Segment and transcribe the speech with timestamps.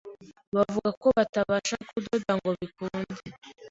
[0.55, 3.15] bavuga ko batabasha kundoda ngo bikunde,